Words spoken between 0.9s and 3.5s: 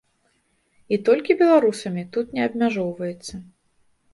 І толькі беларусамі тут не абмяжоўваецца.